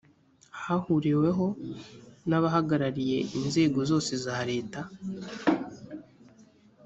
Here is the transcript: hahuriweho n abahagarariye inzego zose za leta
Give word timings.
hahuriweho 0.61 1.45
n 2.29 2.31
abahagarariye 2.39 3.17
inzego 3.39 3.79
zose 3.89 4.13
za 4.25 4.37
leta 4.49 4.81